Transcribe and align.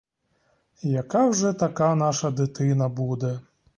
Яка 0.91 1.29
вже 1.29 1.53
така 1.53 1.95
наша 1.95 2.31
дитина 2.31 2.89
буде? 2.89 3.39